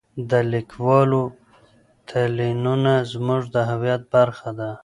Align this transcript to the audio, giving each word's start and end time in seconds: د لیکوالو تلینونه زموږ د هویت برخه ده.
د 0.29 0.31
لیکوالو 0.53 1.21
تلینونه 2.09 2.93
زموږ 3.11 3.41
د 3.53 3.55
هویت 3.69 4.01
برخه 4.15 4.49
ده. 4.59 4.71